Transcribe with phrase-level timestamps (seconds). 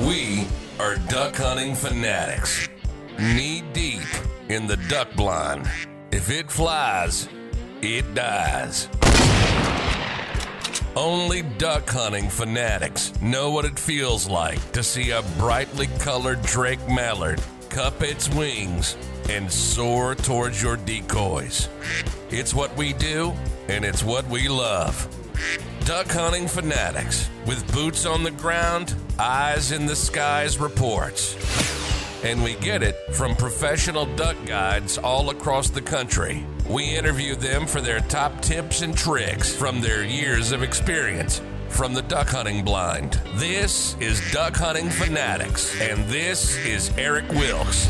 [0.00, 0.46] We
[0.80, 2.68] are duck hunting fanatics,
[3.16, 4.02] knee deep
[4.48, 5.70] in the duck blind.
[6.10, 7.28] If it flies,
[7.80, 8.88] it dies.
[10.96, 16.86] Only duck hunting fanatics know what it feels like to see a brightly colored Drake
[16.88, 18.96] mallard cup its wings
[19.30, 21.68] and soar towards your decoys.
[22.30, 23.32] It's what we do,
[23.68, 25.08] and it's what we love.
[25.84, 31.36] Duck hunting fanatics with boots on the ground, eyes in the skies reports.
[32.24, 36.44] And we get it from professional duck guides all across the country.
[36.68, 41.92] We interview them for their top tips and tricks from their years of experience from
[41.92, 43.20] the duck hunting blind.
[43.34, 47.88] This is Duck Hunting Fanatics, and this is Eric Wilks.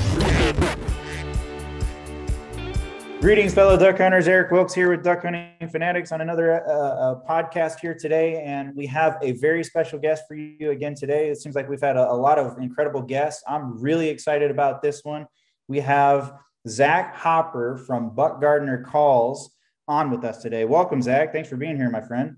[3.24, 4.28] Greetings, fellow duck hunters.
[4.28, 8.42] Eric Wilkes here with Duck Hunting Fanatics on another uh, uh, podcast here today.
[8.44, 11.30] And we have a very special guest for you again today.
[11.30, 13.42] It seems like we've had a, a lot of incredible guests.
[13.48, 15.26] I'm really excited about this one.
[15.68, 16.34] We have
[16.68, 19.54] Zach Hopper from Buck Gardner Calls
[19.88, 20.66] on with us today.
[20.66, 21.32] Welcome, Zach.
[21.32, 22.36] Thanks for being here, my friend.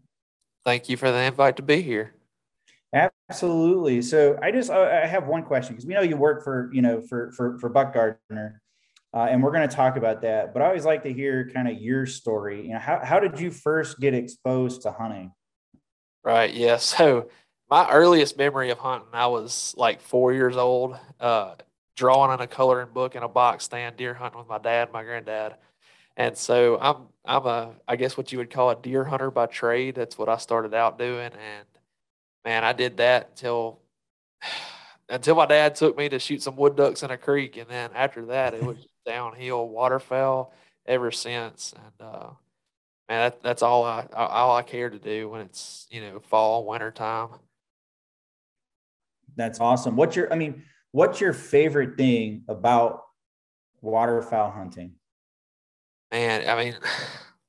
[0.65, 2.15] Thank you for the invite to be here.
[3.29, 4.03] Absolutely.
[4.03, 7.03] So I just I have one question because we know you work for you know
[7.03, 8.63] for for for Buck Gardner.
[9.17, 10.53] Uh, and we're going to talk about that.
[10.53, 12.67] But I always like to hear kind of your story.
[12.67, 15.33] You know, how, how did you first get exposed to hunting?
[16.23, 16.53] Right.
[16.53, 16.77] Yeah.
[16.81, 17.31] So
[17.71, 21.55] my earliest memory of hunting, I was like four years old, uh,
[21.97, 25.03] drawing on a coloring book in a box stand, deer hunting with my dad, my
[25.03, 25.55] granddad.
[26.19, 29.47] And so I'm I'm a I guess what you would call a deer hunter by
[29.47, 29.95] trade.
[29.95, 31.33] That's what I started out doing.
[31.33, 31.67] And
[32.45, 33.81] man, I did that until
[35.09, 37.57] until my dad took me to shoot some wood ducks in a creek.
[37.57, 38.77] And then after that it was
[39.07, 40.53] downhill waterfowl
[40.87, 41.73] ever since.
[41.75, 42.31] And uh,
[43.09, 46.67] man, that, that's all I all I care to do when it's you know fall
[46.67, 47.29] winter time.
[49.37, 49.97] That's awesome.
[49.97, 53.03] What's your I mean, what's your favorite thing about
[53.81, 54.93] waterfowl hunting?
[56.11, 56.77] Man, I mean,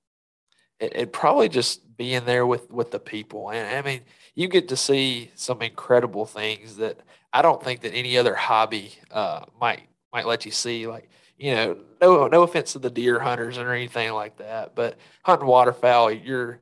[0.80, 4.02] it, it probably just being there with with the people, and I mean,
[4.36, 7.00] you get to see some incredible things that
[7.34, 10.88] I don't think that any other hobby uh, might might let you see.
[10.88, 14.98] Like you know, no no offense to the deer hunters or anything like that, but
[15.24, 16.60] hunting waterfowl, you're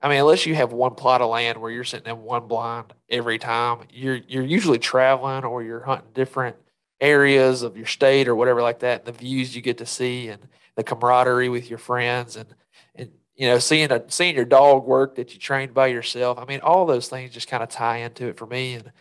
[0.00, 2.92] I mean, unless you have one plot of land where you're sitting in one blind
[3.10, 6.56] every time, you're you're usually traveling or you're hunting different
[7.00, 9.04] areas of your state or whatever like that.
[9.04, 10.40] And the views you get to see and
[10.76, 12.54] the camaraderie with your friends and
[12.94, 16.38] and you know seeing a seeing your dog work that you trained by yourself.
[16.38, 18.74] I mean, all those things just kind of tie into it for me.
[18.74, 18.92] And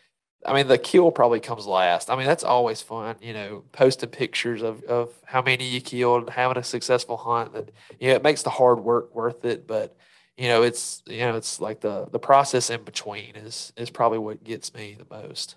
[0.47, 2.09] I mean, the kill probably comes last.
[2.09, 6.30] I mean, that's always fun, you know, posting pictures of, of how many you killed,
[6.30, 9.68] having a successful hunt that, you know, it makes the hard work worth it.
[9.68, 9.97] But,
[10.38, 14.19] you know, it's, you know, it's like the, the process in between is, is probably
[14.19, 15.56] what gets me the most.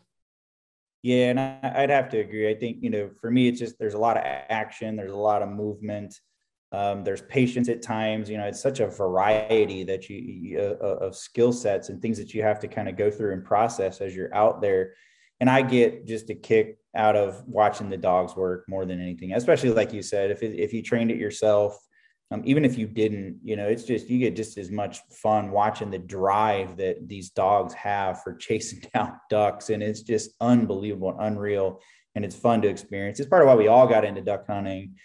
[1.03, 1.31] Yeah.
[1.31, 2.51] And I, would have to agree.
[2.51, 5.17] I think, you know, for me, it's just, there's a lot of action, there's a
[5.17, 6.19] lot of movement.
[6.73, 8.31] Um, there's patience at times.
[8.31, 12.01] You know, it's such a variety that you, you uh, uh of skill sets and
[12.01, 14.95] things that you have to kind of go through and process as you're out there.
[15.41, 19.33] And I get just a kick out of watching the dogs work more than anything,
[19.33, 21.77] especially like you said, if if you trained it yourself,
[22.33, 25.51] um, even if you didn't, you know, it's just you get just as much fun
[25.51, 31.11] watching the drive that these dogs have for chasing down ducks, and it's just unbelievable
[31.11, 31.81] and unreal,
[32.15, 33.19] and it's fun to experience.
[33.19, 34.97] It's part of why we all got into duck hunting,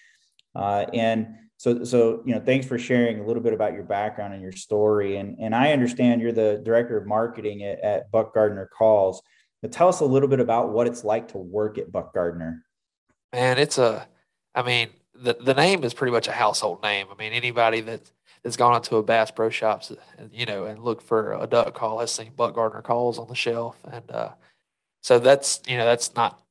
[0.54, 1.28] uh, and
[1.58, 4.52] so so you know thanks for sharing a little bit about your background and your
[4.52, 5.18] story.
[5.18, 9.22] And and i understand you're the director of marketing at, at buck gardner calls.
[9.62, 12.64] But tell us a little bit about what it's like to work at buck gardner.
[13.34, 14.08] Man it's a
[14.54, 17.08] i mean the, the name is pretty much a household name.
[17.12, 18.12] I mean anybody that
[18.44, 19.92] that's gone into a bass pro shops
[20.32, 23.36] you know and looked for a duck call has seen buck gardner calls on the
[23.36, 23.78] shelf.
[23.92, 24.30] And uh,
[25.02, 26.42] so that's you know that's not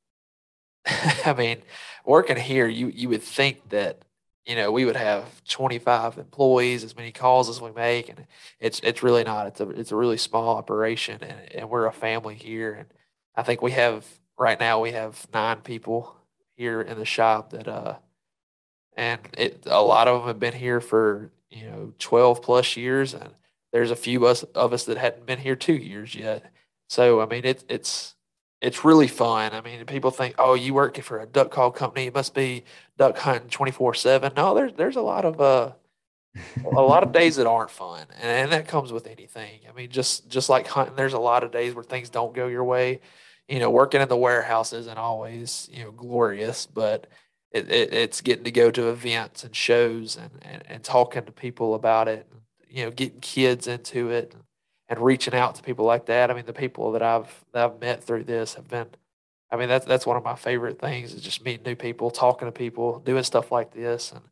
[0.87, 1.59] i mean
[2.05, 4.05] working here you you would think that
[4.47, 8.27] you know, we would have 25 employees, as many calls as we make, and
[8.61, 9.47] it's it's really not.
[9.47, 12.75] It's a it's a really small operation, and, and we're a family here.
[12.75, 12.89] And
[13.35, 14.05] I think we have
[14.39, 16.17] right now we have nine people
[16.57, 17.97] here in the shop that uh,
[18.97, 23.15] and it a lot of them have been here for you know 12 plus years,
[23.15, 23.31] and
[23.73, 26.53] there's a few of us of us that hadn't been here two years yet.
[26.89, 28.15] So I mean, it's it's
[28.65, 29.53] it's really fun.
[29.53, 32.65] I mean, people think, oh, you work for a duck call company, it must be
[32.97, 34.33] duck hunting twenty four seven.
[34.37, 35.73] No, there's there's a lot of uh,
[36.65, 39.61] a lot of days that aren't fun, and, and that comes with anything.
[39.69, 42.47] I mean, just just like hunting, there's a lot of days where things don't go
[42.47, 43.01] your way.
[43.49, 47.07] You know, working in the warehouse isn't always you know glorious, but
[47.53, 51.33] it, it, it's getting to go to events and shows and, and, and talking to
[51.33, 52.27] people about it.
[52.69, 54.35] You know, getting kids into it.
[54.89, 56.31] And reaching out to people like that.
[56.31, 58.89] I mean, the people that I've that I've met through this have been.
[59.51, 62.49] I mean, that's that's one of my favorite things is just meeting new people, talking
[62.49, 64.23] to people, doing stuff like this, and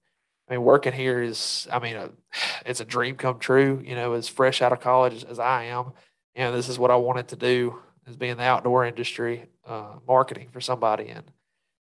[0.49, 2.11] I mean, working here is, I mean, a,
[2.67, 3.83] it's a dream come true.
[3.85, 5.93] You know, as fresh out of college as, I am,
[6.35, 9.47] you know, this is what I wanted to do is be in the outdoor industry,
[9.67, 11.25] uh, marketing for somebody, and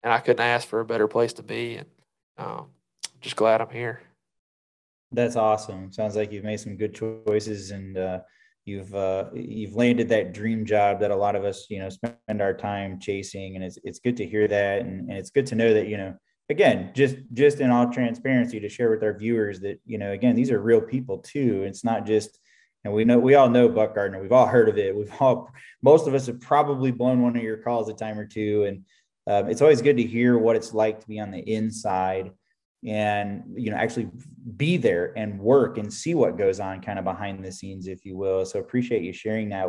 [0.03, 1.89] and I couldn't ask for a better place to be, and
[2.37, 2.67] um,
[3.21, 4.03] just glad I'm here.
[5.13, 5.93] That's awesome.
[5.93, 8.21] Sounds like you've made some good choices, and uh,
[8.65, 12.41] you've uh, you've landed that dream job that a lot of us, you know, spend
[12.41, 15.55] our time chasing, and it's it's good to hear that, and, and it's good to
[15.55, 16.15] know that you know
[16.49, 20.35] again just just in all transparency to share with our viewers that you know again
[20.35, 21.65] these are real people too.
[21.65, 22.39] It's not just
[22.85, 24.21] and we know we all know buck gardner.
[24.21, 24.97] We've all heard of it.
[24.97, 25.51] We've all
[25.83, 28.85] most of us have probably blown one of your calls a time or two and
[29.27, 32.33] um, it's always good to hear what it's like to be on the inside
[32.85, 34.11] and you know actually
[34.57, 38.05] be there and work and see what goes on kind of behind the scenes if
[38.05, 38.45] you will.
[38.45, 39.69] So appreciate you sharing that.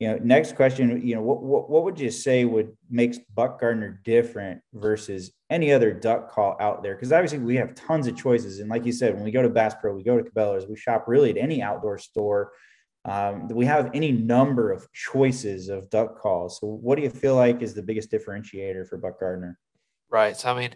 [0.00, 3.60] You know next question you know what, what, what would you say would makes buck
[3.60, 6.94] gardner different versus any other duck call out there?
[6.94, 8.58] Because obviously we have tons of choices.
[8.58, 10.76] And like you said when we go to bass pro we go to cabela's we
[10.76, 12.52] shop really at any outdoor store.
[13.06, 16.60] Um, we have any number of choices of duck calls?
[16.60, 19.58] So what do you feel like is the biggest differentiator for buck gardner?
[20.10, 20.36] Right.
[20.36, 20.74] So i mean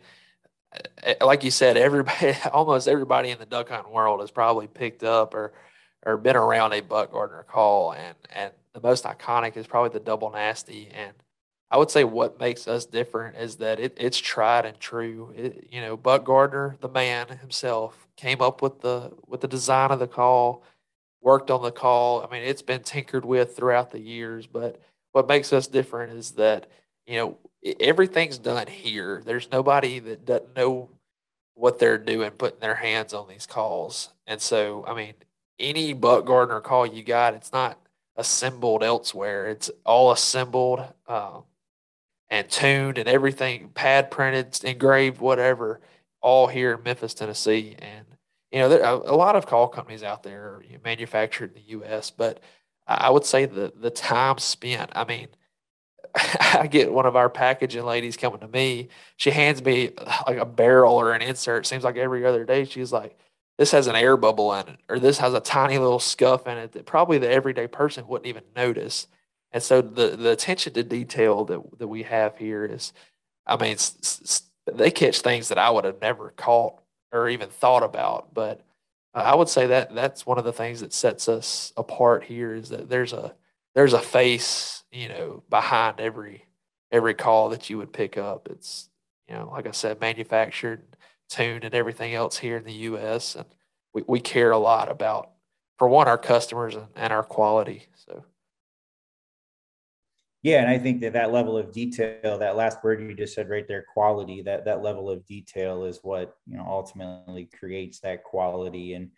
[1.20, 5.34] like you said everybody almost everybody in the duck hunting world has probably picked up
[5.34, 5.52] or
[6.06, 10.04] or been around a buck gardner call and and the most iconic is probably the
[10.04, 10.88] double nasty.
[10.92, 11.12] And
[11.70, 15.32] I would say what makes us different is that it, it's tried and true.
[15.34, 19.90] It, you know, Buck Gardner, the man himself, came up with the with the design
[19.90, 20.62] of the call,
[21.22, 22.22] worked on the call.
[22.22, 24.80] I mean, it's been tinkered with throughout the years, but
[25.12, 26.66] what makes us different is that
[27.06, 27.38] you know
[27.80, 29.22] everything's done here.
[29.24, 30.90] There's nobody that doesn't know
[31.54, 34.10] what they're doing, putting their hands on these calls.
[34.26, 35.14] And so, I mean,
[35.58, 37.78] any Buck Gardner call you got, it's not
[38.16, 39.48] assembled elsewhere.
[39.48, 41.40] It's all assembled uh,
[42.28, 45.80] and tuned and everything, pad printed, engraved, whatever,
[46.20, 47.76] all here in Memphis, Tennessee.
[47.78, 48.06] And
[48.50, 52.10] you know, there are a lot of call companies out there manufactured in the U.S.,
[52.10, 52.40] but
[52.86, 54.90] I would say the the time spent.
[54.94, 55.28] I mean,
[56.40, 58.88] I get one of our packaging ladies coming to me.
[59.16, 59.90] She hands me
[60.26, 61.66] like a barrel or an insert.
[61.66, 62.64] Seems like every other day.
[62.64, 63.18] She's like,
[63.58, 66.58] this has an air bubble in it, or this has a tiny little scuff in
[66.58, 69.06] it that probably the everyday person wouldn't even notice.
[69.52, 72.92] And so the the attention to detail that that we have here is,
[73.46, 73.76] I mean,
[74.72, 76.80] they catch things that I would have never caught
[77.12, 78.34] or even thought about.
[78.34, 78.62] But
[79.14, 82.54] uh, I would say that that's one of the things that sets us apart here
[82.54, 83.34] is that there's a
[83.74, 86.46] there's a face, you know, behind every
[86.92, 88.48] every call that you would pick up.
[88.50, 88.88] It's
[89.28, 90.82] you know, like I said, manufactured
[91.28, 93.34] tuned, and everything else here in the U.S.
[93.34, 93.46] And
[93.92, 95.30] we, we care a lot about,
[95.78, 97.86] for one, our customers and, and our quality.
[97.94, 98.24] So.
[100.42, 103.48] Yeah, and I think that that level of detail, that last word you just said
[103.48, 108.22] right there, quality, that that level of detail is what you know ultimately creates that
[108.22, 109.10] quality, and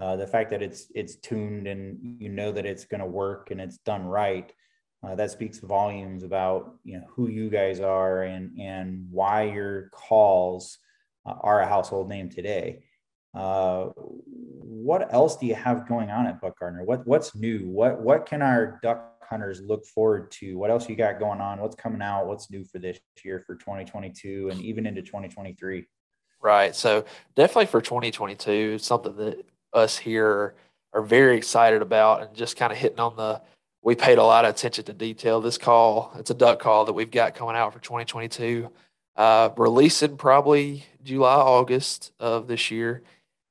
[0.00, 3.50] uh, the fact that it's it's tuned and you know that it's going to work
[3.50, 4.54] and it's done right,
[5.02, 9.88] uh, that speaks volumes about you know who you guys are and and why your
[9.92, 10.78] calls
[11.26, 12.82] uh, are a household name today.
[13.34, 16.84] Uh, what else do you have going on at Buck Gardner?
[16.84, 17.68] What what's new?
[17.68, 20.58] What what can our duck hunters look forward to?
[20.58, 21.60] What else you got going on?
[21.60, 22.26] What's coming out?
[22.26, 25.86] What's new for this year for 2022 and even into 2023?
[26.42, 26.74] Right.
[26.74, 27.04] So
[27.36, 30.56] definitely for 2022, something that us here
[30.92, 33.40] are very excited about and just kind of hitting on the
[33.82, 35.40] we paid a lot of attention to detail.
[35.40, 38.70] This call, it's a duck call that we've got coming out for 2022
[39.20, 43.02] uh, releasing probably July, August of this year.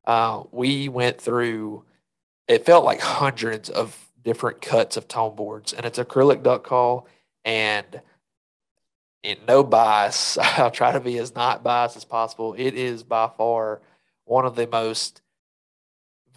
[0.06, 1.84] Uh, we went through,
[2.48, 7.08] it felt like hundreds of different cuts of tone boards, and it's acrylic duck call.
[7.46, 8.02] And
[9.22, 12.56] in no bias, I'll try to be as not biased as possible.
[12.58, 13.80] It is by far
[14.26, 15.22] one of the most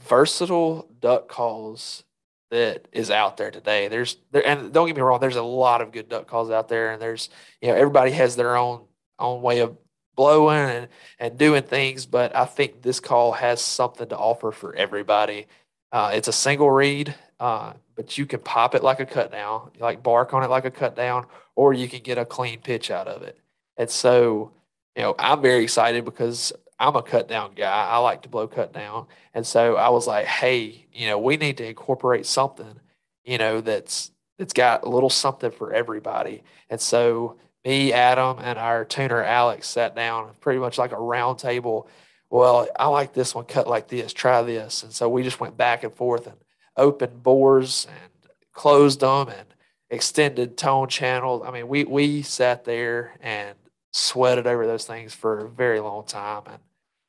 [0.07, 2.05] versatile duck calls
[2.53, 3.89] that is out there today.
[3.89, 6.69] There's there, and don't get me wrong, there's a lot of good duck calls out
[6.69, 7.31] there, and there's
[7.61, 8.83] you know everybody has their own
[9.19, 9.77] own way of
[10.15, 14.75] blowing and, and doing things, but I think this call has something to offer for
[14.77, 15.47] everybody.
[15.91, 19.71] Uh, it's a single reed, uh, but you can pop it like a cut down,
[19.79, 22.91] like bark on it like a cut down, or you can get a clean pitch
[22.91, 23.39] out of it.
[23.79, 24.53] And so,
[24.95, 26.53] you know, I'm very excited because
[26.83, 27.87] I'm a cut down guy.
[27.89, 29.07] I like to blow cut down.
[29.35, 32.81] And so I was like, hey, you know, we need to incorporate something,
[33.25, 36.43] you know, that's that's got a little something for everybody.
[36.69, 41.39] And so me, Adam, and our tuner Alex sat down pretty much like a round
[41.39, 41.89] table.
[42.29, 44.13] Well, I like this one cut like this.
[44.13, 46.27] Try this, and so we just went back and forth.
[46.27, 46.37] And
[46.77, 48.11] opened bores and
[48.53, 49.55] closed them and
[49.91, 51.43] extended tone channels.
[51.47, 53.57] I mean, we we sat there and
[53.93, 56.59] sweated over those things for a very long time, and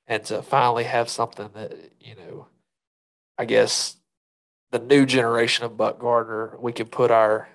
[0.07, 2.47] and to finally have something that you know,
[3.37, 3.95] I guess
[4.71, 7.47] the new generation of Buck Gardner, we can put our,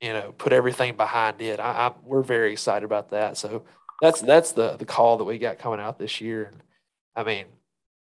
[0.00, 1.58] you know, put everything behind it.
[1.58, 3.36] I, I we're very excited about that.
[3.36, 3.64] So
[4.00, 6.44] that's that's the the call that we got coming out this year.
[6.52, 6.62] And
[7.16, 7.46] I mean,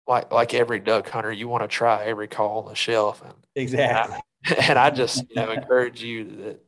[0.07, 3.21] like like every duck hunter, you want to try every call on the shelf.
[3.23, 4.15] And exactly.
[4.15, 6.65] And I, and I just you know encourage you that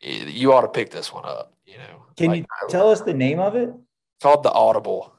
[0.00, 1.52] you ought to pick this one up.
[1.66, 2.02] You know.
[2.16, 3.68] Can like, you tell us the name of it?
[3.68, 5.12] It's called the Audible.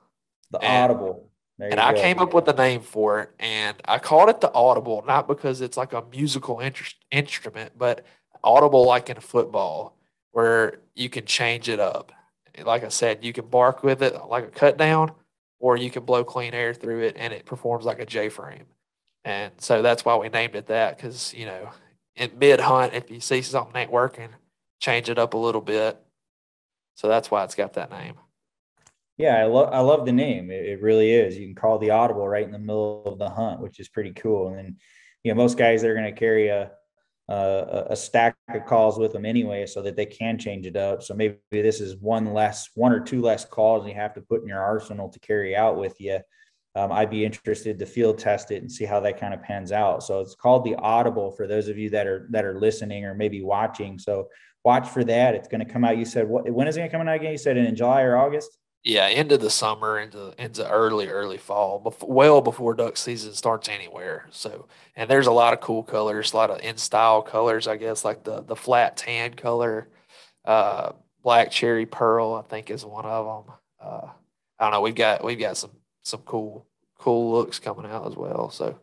[0.51, 1.29] The and, Audible.
[1.59, 5.03] and I came up with a name for it, and I called it the Audible,
[5.07, 6.61] not because it's like a musical
[7.11, 8.05] instrument, but
[8.43, 9.97] audible like in football,
[10.31, 12.11] where you can change it up.
[12.63, 15.11] Like I said, you can bark with it like a cut down,
[15.59, 18.65] or you can blow clean air through it and it performs like a J frame.
[19.23, 21.69] And so that's why we named it that because, you know,
[22.15, 24.29] in mid hunt, if you see something ain't working,
[24.79, 25.99] change it up a little bit.
[26.93, 28.15] So that's why it's got that name.
[29.17, 30.51] Yeah, I love I love the name.
[30.51, 31.38] It, it, really is.
[31.38, 34.12] You can call the audible right in the middle of the hunt, which is pretty
[34.12, 34.50] cool.
[34.50, 34.77] And then,
[35.24, 36.72] you know, most guys they're going to carry a
[37.27, 41.01] uh, a stack of calls with them anyway, so that they can change it up.
[41.01, 44.43] So maybe this is one less, one or two less calls you have to put
[44.43, 46.19] in your arsenal to carry out with you.
[46.75, 49.72] Um, I'd be interested to field test it and see how that kind of pans
[49.72, 50.03] out.
[50.03, 53.15] So it's called the Audible for those of you that are that are listening or
[53.15, 53.98] maybe watching.
[53.98, 54.27] So
[54.63, 55.36] watch for that.
[55.36, 55.98] It's going to come out.
[55.98, 56.48] You said what?
[56.51, 57.31] When is it going to come out again?
[57.31, 58.55] You said in July or August?
[58.86, 63.68] Yeah, into the summer, into into early early fall, before, well before duck season starts
[63.68, 64.27] anywhere.
[64.30, 67.77] So, and there's a lot of cool colors, a lot of in style colors, I
[67.77, 69.89] guess, like the the flat tan color,
[70.46, 70.92] uh,
[71.24, 73.56] black cherry pearl, I think is one of them.
[73.82, 74.10] Uh,
[74.60, 74.82] I don't know.
[74.82, 75.72] We've got we've got some
[76.04, 76.68] some cool
[77.00, 78.51] cool looks coming out as well.
[78.51, 78.80] So.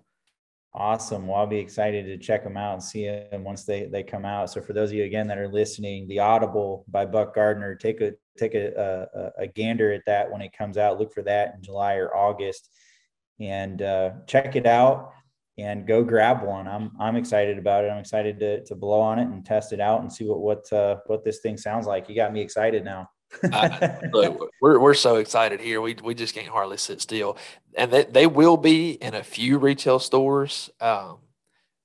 [0.75, 1.27] Awesome.
[1.27, 4.25] Well, I'll be excited to check them out and see them once they, they come
[4.25, 4.49] out.
[4.49, 8.01] So for those of you again that are listening, the Audible by Buck Gardner, take
[8.01, 10.99] a take a, a, a, gander at that when it comes out.
[10.99, 12.69] Look for that in July or August,
[13.41, 15.13] and uh, check it out
[15.59, 16.67] and go grab one.
[16.67, 17.89] I'm I'm excited about it.
[17.89, 20.73] I'm excited to to blow on it and test it out and see what what
[20.73, 22.09] uh, what this thing sounds like.
[22.09, 23.09] You got me excited now.
[23.53, 25.81] uh, look, we're we're so excited here.
[25.81, 27.37] We we just can't hardly sit still,
[27.77, 30.71] and they they will be in a few retail stores.
[30.81, 31.19] Um,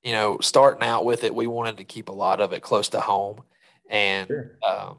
[0.03, 2.89] you know, starting out with it, we wanted to keep a lot of it close
[2.89, 3.43] to home,
[3.89, 4.57] and sure.
[4.65, 4.97] um,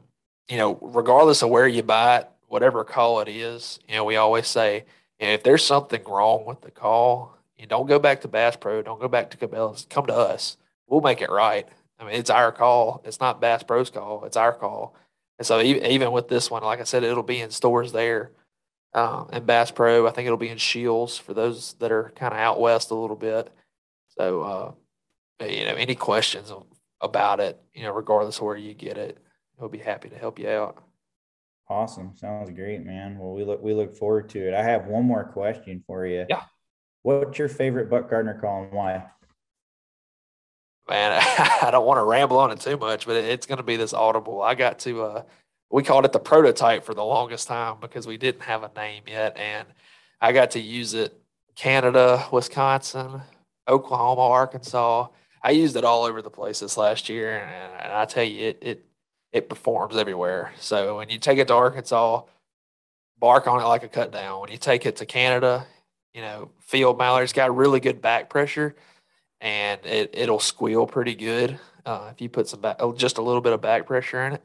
[0.49, 4.15] you know, regardless of where you buy it, whatever call it is, you know, we
[4.15, 4.85] always say,
[5.19, 8.55] you know, if there's something wrong with the call, you don't go back to Bass
[8.55, 10.57] Pro, don't go back to Cabela's, come to us.
[10.87, 11.67] We'll make it right.
[11.99, 13.01] I mean, it's our call.
[13.05, 14.23] It's not Bass Pro's call.
[14.25, 14.95] It's our call.
[15.37, 18.31] And so even with this one, like I said, it'll be in stores there.
[18.93, 22.33] Um, and Bass Pro, I think it'll be in Scheels for those that are kind
[22.33, 23.49] of out west a little bit.
[24.17, 26.51] So, uh, you know, any questions
[27.01, 29.17] about it, you know, regardless of where you get it,
[29.59, 30.83] he'll be happy to help you out.
[31.69, 32.15] Awesome.
[32.15, 33.19] Sounds great, man.
[33.19, 34.53] Well, we look we look forward to it.
[34.55, 36.25] I have one more question for you.
[36.27, 36.41] Yeah.
[37.03, 39.05] What's your favorite Buck Gardner call and why?
[40.89, 41.21] Man,
[41.61, 43.93] I don't want to ramble on it too much, but it's going to be this
[43.93, 44.41] audible.
[44.41, 45.23] I got to uh
[45.69, 49.03] we called it the prototype for the longest time because we didn't have a name
[49.05, 49.67] yet and
[50.19, 51.13] I got to use it
[51.55, 53.21] Canada, Wisconsin,
[53.67, 55.07] Oklahoma, Arkansas.
[55.43, 58.47] I used it all over the place this last year and, and I tell you
[58.47, 58.88] it it
[59.31, 60.53] it performs everywhere.
[60.59, 62.23] So when you take it to Arkansas,
[63.19, 64.41] bark on it like a cut down.
[64.41, 65.65] When you take it to Canada,
[66.13, 68.75] you know, field mallards got really good back pressure
[69.41, 73.21] and it, it'll squeal pretty good uh, if you put some back, oh, just a
[73.21, 74.43] little bit of back pressure in it.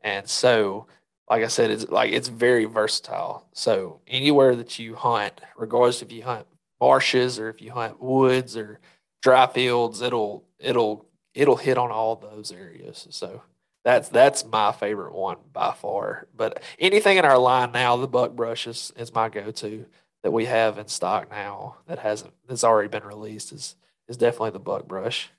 [0.00, 0.86] And so,
[1.28, 3.46] like I said, it's like it's very versatile.
[3.52, 6.46] So anywhere that you hunt, regardless if you hunt
[6.80, 8.80] marshes or if you hunt woods or
[9.22, 11.04] dry fields, it'll it'll
[11.34, 13.06] it'll hit on all those areas.
[13.10, 13.42] So
[13.84, 16.26] that's that's my favorite one by far.
[16.36, 19.86] But anything in our line now, the buck brush is, is my go-to
[20.22, 23.76] that we have in stock now that hasn't that's already been released is
[24.08, 25.30] is definitely the buck brush.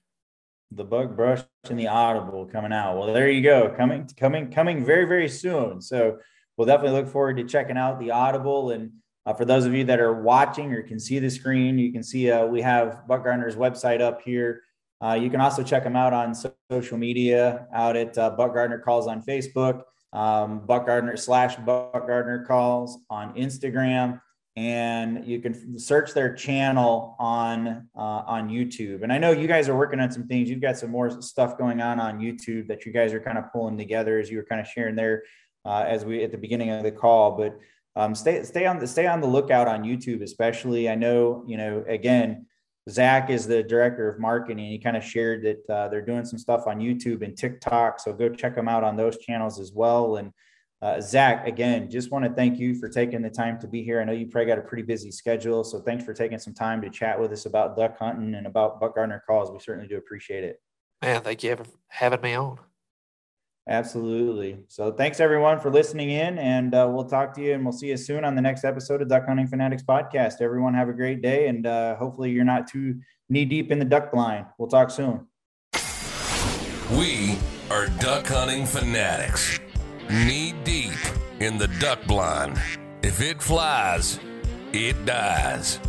[0.71, 2.97] The buck brush and the audible coming out.
[2.97, 3.73] Well, there you go.
[3.75, 5.81] Coming coming coming very very soon.
[5.81, 6.19] So
[6.57, 8.91] we'll definitely look forward to checking out the audible and
[9.25, 12.01] uh, for those of you that are watching or can see the screen, you can
[12.01, 14.63] see uh, we have Buck Gardner's website up here.
[15.01, 16.33] Uh, you can also check them out on
[16.69, 22.05] social media out at uh, Buck Gardner Calls on Facebook, um, Buck Gardner slash Buck
[22.05, 24.19] Gardner Calls on Instagram,
[24.57, 29.03] and you can search their channel on uh, on YouTube.
[29.03, 30.49] And I know you guys are working on some things.
[30.49, 33.45] You've got some more stuff going on on YouTube that you guys are kind of
[33.53, 35.23] pulling together as you were kind of sharing there
[35.63, 37.37] uh, as we at the beginning of the call.
[37.37, 37.57] But
[37.95, 40.89] um, stay stay on the stay on the lookout on YouTube, especially.
[40.89, 42.47] I know you know again
[42.89, 44.69] Zach is the director of marketing.
[44.69, 47.99] He kind of shared that uh, they're doing some stuff on YouTube and TikTok.
[47.99, 50.17] So go check them out on those channels as well.
[50.17, 50.31] And
[50.81, 54.01] uh, Zach, again, just want to thank you for taking the time to be here.
[54.01, 55.63] I know you probably got a pretty busy schedule.
[55.63, 58.79] So thanks for taking some time to chat with us about duck hunting and about
[58.79, 59.51] Buck Gardner calls.
[59.51, 60.61] We certainly do appreciate it.
[61.01, 62.59] Man, thank you for having me on.
[63.69, 64.57] Absolutely.
[64.67, 67.89] So thanks everyone for listening in, and uh, we'll talk to you and we'll see
[67.89, 70.41] you soon on the next episode of Duck Hunting Fanatics podcast.
[70.41, 72.99] Everyone have a great day, and uh, hopefully you're not too
[73.29, 74.47] knee deep in the duck blind.
[74.57, 75.27] We'll talk soon.
[76.97, 77.37] We
[77.69, 79.59] are duck hunting fanatics,
[80.09, 80.97] knee deep
[81.39, 82.59] in the duck blind.
[83.03, 84.19] If it flies,
[84.73, 85.79] it dies.